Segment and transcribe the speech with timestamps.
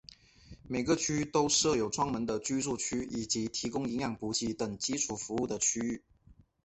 [0.67, 6.03] 每个区都设有专门的居住区以及提供营养补给等基础服务的区域。